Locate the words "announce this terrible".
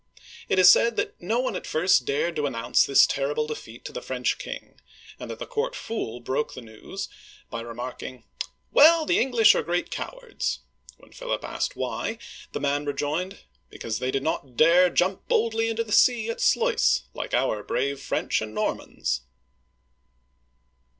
2.47-3.45